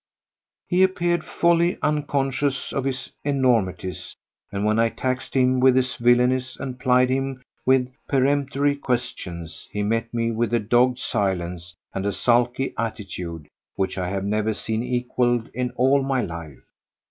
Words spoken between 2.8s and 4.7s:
his enormities, and